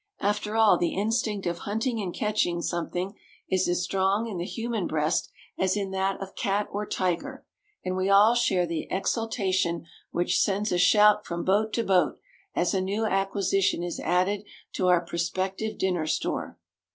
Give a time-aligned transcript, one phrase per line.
[0.19, 3.13] After all, the instinct of hunting and catching something
[3.51, 7.45] is as strong in the human breast as in that of cat or tiger;
[7.85, 12.17] and we all share the exultation which sends a shout from boat to boat
[12.55, 14.43] as a new acquisition is added
[14.73, 16.57] to our prospective dinner store.